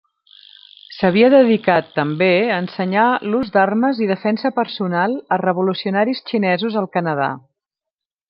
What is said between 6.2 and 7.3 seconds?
xinesos al Canadà.